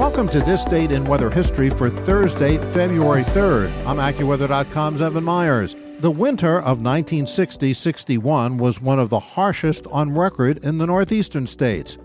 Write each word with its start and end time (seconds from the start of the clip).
Welcome 0.00 0.28
to 0.28 0.40
this 0.40 0.64
date 0.64 0.92
in 0.92 1.04
weather 1.04 1.28
history 1.28 1.68
for 1.68 1.90
Thursday, 1.90 2.56
February 2.72 3.22
3rd. 3.22 3.70
I'm 3.84 3.98
AccuWeather.com's 3.98 5.02
Evan 5.02 5.24
Myers. 5.24 5.76
The 5.98 6.10
winter 6.10 6.56
of 6.56 6.80
1960 6.80 7.74
61 7.74 8.56
was 8.56 8.80
one 8.80 8.98
of 8.98 9.10
the 9.10 9.20
harshest 9.20 9.86
on 9.88 10.14
record 10.14 10.64
in 10.64 10.78
the 10.78 10.86
northeastern 10.86 11.46
states. 11.46 11.98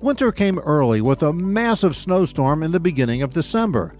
Winter 0.00 0.32
came 0.32 0.58
early 0.58 1.00
with 1.00 1.22
a 1.22 1.32
massive 1.32 1.96
snowstorm 1.96 2.62
in 2.62 2.72
the 2.72 2.78
beginning 2.78 3.22
of 3.22 3.30
December, 3.30 3.94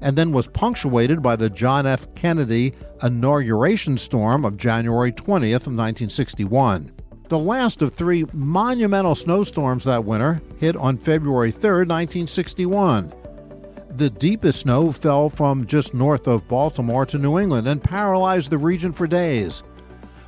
and 0.00 0.18
then 0.18 0.32
was 0.32 0.48
punctuated 0.48 1.22
by 1.22 1.36
the 1.36 1.48
John 1.48 1.86
F. 1.86 2.12
Kennedy 2.16 2.74
inauguration 3.04 3.96
storm 3.96 4.44
of 4.44 4.56
January 4.56 5.12
20th 5.12 5.68
of 5.68 5.76
1961. 5.76 6.90
The 7.28 7.38
last 7.38 7.80
of 7.80 7.94
three 7.94 8.26
monumental 8.34 9.14
snowstorms 9.14 9.84
that 9.84 10.04
winter 10.04 10.42
hit 10.58 10.76
on 10.76 10.98
February 10.98 11.50
3, 11.50 11.86
1961. 11.86 13.14
The 13.96 14.10
deepest 14.10 14.60
snow 14.60 14.92
fell 14.92 15.30
from 15.30 15.66
just 15.66 15.94
north 15.94 16.26
of 16.26 16.46
Baltimore 16.48 17.06
to 17.06 17.16
New 17.16 17.38
England 17.38 17.66
and 17.66 17.82
paralyzed 17.82 18.50
the 18.50 18.58
region 18.58 18.92
for 18.92 19.06
days. 19.06 19.62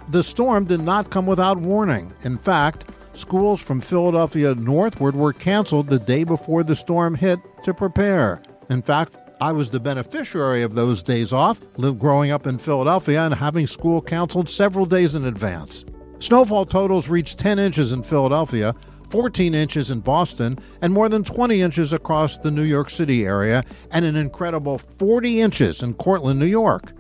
The 0.09 0.23
storm 0.23 0.65
did 0.65 0.81
not 0.81 1.11
come 1.11 1.27
without 1.27 1.59
warning. 1.59 2.15
In 2.23 2.39
fact, 2.39 2.93
schools 3.13 3.61
from 3.61 3.83
Philadelphia 3.83 4.55
northward 4.55 5.15
were 5.15 5.35
canceled 5.35 5.89
the 5.89 5.99
day 5.99 6.25
before 6.25 6.65
the 6.65 6.77
storm 6.77 7.15
hit 7.15 7.41
to 7.65 7.75
prepare. 7.75 8.41
In 8.71 8.81
fact, 8.81 9.19
I 9.39 9.53
was 9.53 9.69
the 9.69 9.81
beneficiary 9.81 10.63
of 10.63 10.75
those 10.75 11.03
days 11.03 11.31
off, 11.31 11.61
growing 11.99 12.31
up 12.31 12.47
in 12.47 12.57
Philadelphia 12.57 13.21
and 13.21 13.35
having 13.35 13.67
school 13.67 14.01
canceled 14.01 14.49
several 14.49 14.87
days 14.87 15.15
in 15.15 15.27
advance. 15.27 15.85
Snowfall 16.27 16.67
totals 16.67 17.09
reached 17.09 17.39
10 17.39 17.61
inches 17.61 17.93
in 17.93 18.03
Philadelphia, 18.03 18.75
14 19.11 19.55
inches 19.55 19.93
in 19.93 20.01
Boston, 20.01 20.59
and 20.83 20.93
more 20.93 21.09
than 21.09 21.23
20 21.23 21.63
inches 21.63 21.93
across 21.93 22.37
the 22.37 22.51
New 22.51 22.65
York 22.65 22.91
City 22.91 23.25
area, 23.25 23.63
and 23.93 24.05
an 24.05 24.17
incredible 24.17 24.77
40 24.77 25.41
inches 25.41 25.85
in 25.85 25.95
Cortland, 25.95 26.41
New 26.41 26.47
York. 26.47 26.93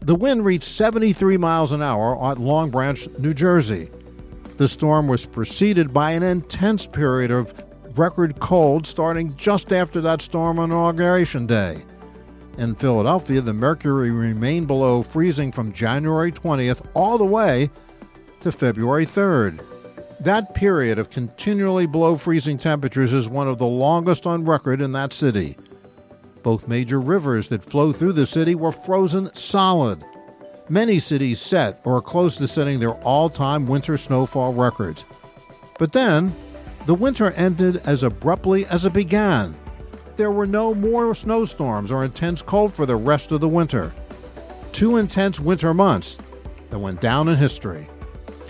The 0.00 0.16
wind 0.16 0.44
reached 0.44 0.64
73 0.64 1.36
miles 1.36 1.70
an 1.70 1.80
hour 1.80 2.20
at 2.28 2.40
Long 2.40 2.70
Branch, 2.70 3.06
New 3.20 3.32
Jersey. 3.32 3.88
The 4.56 4.66
storm 4.66 5.06
was 5.06 5.26
preceded 5.26 5.94
by 5.94 6.10
an 6.10 6.24
intense 6.24 6.88
period 6.88 7.30
of 7.30 7.54
record 7.96 8.40
cold 8.40 8.84
starting 8.84 9.36
just 9.36 9.72
after 9.72 10.00
that 10.00 10.20
storm 10.20 10.58
on 10.58 10.72
Inauguration 10.72 11.46
Day. 11.46 11.84
In 12.58 12.74
Philadelphia, 12.74 13.40
the 13.42 13.54
mercury 13.54 14.10
remained 14.10 14.66
below 14.66 15.04
freezing 15.04 15.52
from 15.52 15.72
January 15.72 16.32
20th 16.32 16.84
all 16.94 17.16
the 17.16 17.24
way 17.24 17.70
to 18.46 18.52
February 18.52 19.04
3rd. 19.04 19.60
That 20.20 20.54
period 20.54 21.00
of 21.00 21.10
continually 21.10 21.84
below 21.84 22.16
freezing 22.16 22.58
temperatures 22.58 23.12
is 23.12 23.28
one 23.28 23.48
of 23.48 23.58
the 23.58 23.66
longest 23.66 24.24
on 24.24 24.44
record 24.44 24.80
in 24.80 24.92
that 24.92 25.12
city. 25.12 25.56
Both 26.44 26.68
major 26.68 27.00
rivers 27.00 27.48
that 27.48 27.64
flow 27.64 27.90
through 27.90 28.12
the 28.12 28.24
city 28.24 28.54
were 28.54 28.70
frozen 28.70 29.34
solid. 29.34 30.04
Many 30.68 31.00
cities 31.00 31.40
set 31.40 31.80
or 31.84 31.96
are 31.96 32.00
close 32.00 32.36
to 32.36 32.46
setting 32.46 32.78
their 32.78 32.94
all 33.02 33.28
time 33.28 33.66
winter 33.66 33.98
snowfall 33.98 34.52
records. 34.52 35.04
But 35.80 35.92
then, 35.92 36.32
the 36.86 36.94
winter 36.94 37.32
ended 37.32 37.78
as 37.78 38.04
abruptly 38.04 38.64
as 38.66 38.86
it 38.86 38.92
began. 38.92 39.56
There 40.14 40.30
were 40.30 40.46
no 40.46 40.72
more 40.72 41.16
snowstorms 41.16 41.90
or 41.90 42.04
intense 42.04 42.42
cold 42.42 42.72
for 42.72 42.86
the 42.86 42.94
rest 42.94 43.32
of 43.32 43.40
the 43.40 43.48
winter. 43.48 43.92
Two 44.70 44.98
intense 44.98 45.40
winter 45.40 45.74
months 45.74 46.16
that 46.70 46.78
went 46.78 47.00
down 47.00 47.28
in 47.28 47.38
history. 47.38 47.88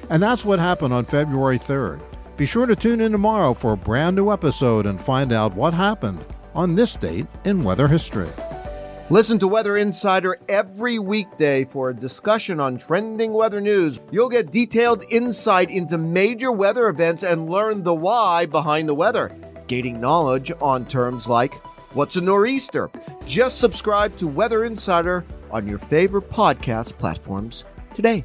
And 0.08 0.22
that's 0.22 0.44
what 0.44 0.58
happened 0.58 0.94
on 0.94 1.04
February 1.04 1.58
3rd. 1.58 2.00
Be 2.36 2.46
sure 2.46 2.66
to 2.66 2.76
tune 2.76 3.00
in 3.00 3.12
tomorrow 3.12 3.54
for 3.54 3.72
a 3.72 3.76
brand 3.76 4.14
new 4.14 4.30
episode 4.30 4.86
and 4.86 5.02
find 5.02 5.32
out 5.32 5.54
what 5.54 5.74
happened 5.74 6.24
on 6.54 6.76
this 6.76 6.94
date 6.94 7.26
in 7.44 7.64
weather 7.64 7.88
history. 7.88 8.28
Listen 9.08 9.38
to 9.38 9.48
Weather 9.48 9.76
Insider 9.76 10.36
every 10.48 10.98
weekday 10.98 11.64
for 11.64 11.90
a 11.90 11.94
discussion 11.94 12.58
on 12.60 12.76
trending 12.76 13.32
weather 13.32 13.60
news. 13.60 14.00
You'll 14.10 14.28
get 14.28 14.50
detailed 14.50 15.04
insight 15.10 15.70
into 15.70 15.96
major 15.96 16.50
weather 16.50 16.88
events 16.88 17.22
and 17.22 17.48
learn 17.48 17.84
the 17.84 17.94
why 17.94 18.46
behind 18.46 18.88
the 18.88 18.94
weather, 18.94 19.32
gaining 19.66 20.00
knowledge 20.00 20.52
on 20.60 20.84
terms 20.86 21.28
like 21.28 21.54
what's 21.94 22.16
a 22.16 22.20
nor'easter. 22.20 22.90
Just 23.26 23.58
subscribe 23.58 24.16
to 24.18 24.26
Weather 24.26 24.64
Insider 24.64 25.24
on 25.50 25.66
your 25.66 25.78
favorite 25.78 26.28
podcast 26.30 26.98
platforms 26.98 27.64
today. 27.94 28.24